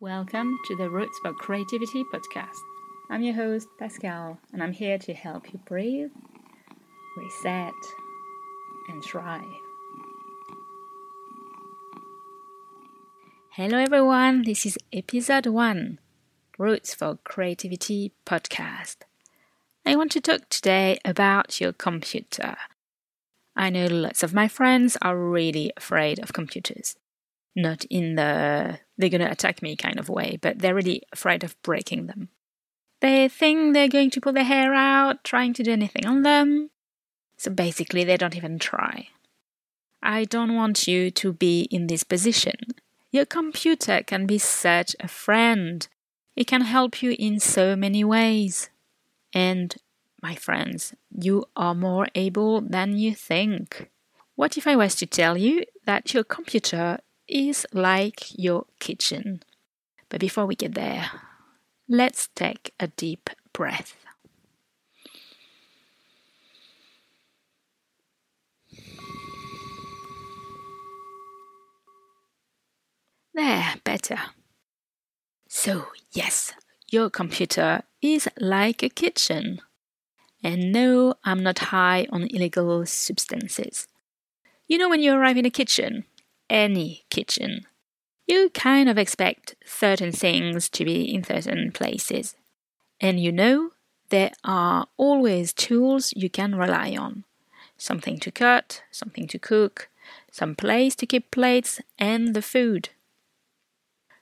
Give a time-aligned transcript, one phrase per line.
[0.00, 2.60] Welcome to the Roots for Creativity podcast.
[3.10, 6.12] I'm your host, Pascale, and I'm here to help you breathe,
[7.16, 7.72] reset,
[8.88, 9.42] and thrive.
[13.50, 14.44] Hello, everyone.
[14.44, 15.98] This is episode one
[16.58, 18.98] Roots for Creativity podcast.
[19.84, 22.56] I want to talk today about your computer.
[23.56, 26.94] I know lots of my friends are really afraid of computers
[27.56, 31.44] not in the they're going to attack me kind of way, but they're really afraid
[31.44, 32.28] of breaking them.
[33.00, 36.70] They think they're going to pull their hair out trying to do anything on them,
[37.36, 39.08] so basically they don't even try.
[40.02, 42.56] I don't want you to be in this position.
[43.10, 45.86] Your computer can be such a friend.
[46.36, 48.70] It can help you in so many ways.
[49.32, 49.74] And,
[50.22, 53.90] my friends, you are more able than you think.
[54.34, 59.42] What if I was to tell you that your computer is like your kitchen.
[60.08, 61.10] But before we get there,
[61.88, 63.96] let's take a deep breath.
[73.34, 74.18] There, better.
[75.48, 76.52] So, yes,
[76.90, 79.60] your computer is like a kitchen.
[80.42, 83.86] And no, I'm not high on illegal substances.
[84.66, 86.04] You know, when you arrive in a kitchen,
[86.50, 87.66] any kitchen.
[88.26, 92.36] You kind of expect certain things to be in certain places.
[93.00, 93.70] And you know,
[94.10, 97.24] there are always tools you can rely on
[97.78, 99.88] something to cut, something to cook,
[100.30, 102.90] some place to keep plates and the food.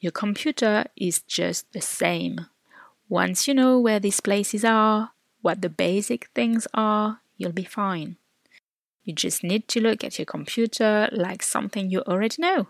[0.00, 2.46] Your computer is just the same.
[3.08, 8.16] Once you know where these places are, what the basic things are, you'll be fine.
[9.08, 12.68] You just need to look at your computer like something you already know.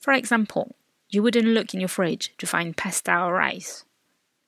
[0.00, 0.74] For example,
[1.08, 3.84] you wouldn't look in your fridge to find pasta or rice.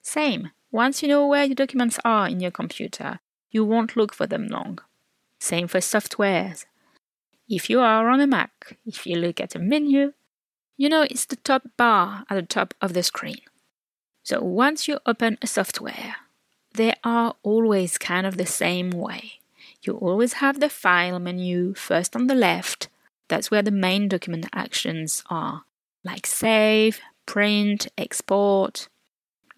[0.03, 3.21] Same, once you know where your documents are in your computer,
[3.53, 4.81] you won't look for them long.
[5.39, 6.67] Same for softwares.
[7.49, 10.15] If you are on a Mac, if you look at a menu,
[10.77, 13.43] you know it's the top bar at the top of the screen.
[14.25, 16.17] So once you open a software,
[16.75, 19.38] they are always kind of the same way
[19.83, 22.89] you always have the File menu first on the left.
[23.29, 25.65] That's where the main document actions are,
[26.05, 28.89] like Save, Print, Export.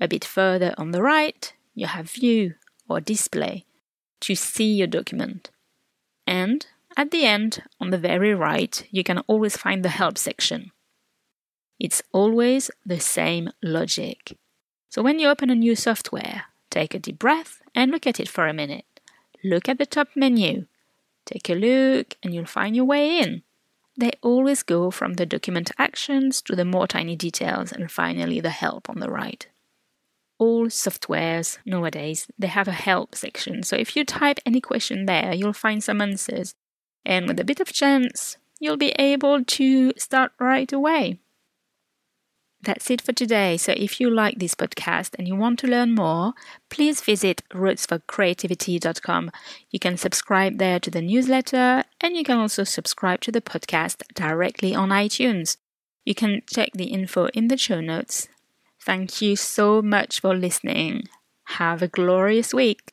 [0.01, 2.55] A bit further on the right, you have View
[2.89, 3.65] or Display
[4.21, 5.51] to see your document.
[6.27, 6.67] And
[6.97, 10.73] at the end, on the very right, you can always find the Help section.
[11.79, 14.37] It's always the same logic.
[14.91, 18.29] So when you open a new software, take a deep breath and look at it
[18.29, 18.85] for a minute
[19.45, 20.67] look at the top menu.
[21.27, 23.43] Take a look and you'll find your way in.
[23.97, 28.51] They always go from the document actions to the more tiny details and finally the
[28.51, 29.47] help on the right.
[30.39, 35.35] All softwares nowadays they have a help section, so if you type any question there,
[35.35, 36.55] you'll find some answers.
[37.05, 41.19] And with a bit of chance, you'll be able to start right away.
[42.63, 43.57] That's it for today.
[43.57, 46.35] So if you like this podcast and you want to learn more,
[46.69, 49.31] please visit rootsforcreativity.com.
[49.71, 54.03] You can subscribe there to the newsletter and you can also subscribe to the podcast
[54.15, 55.57] directly on iTunes.
[56.05, 58.29] You can check the info in the show notes.
[58.83, 61.05] Thank you so much for listening.
[61.45, 62.93] Have a glorious week.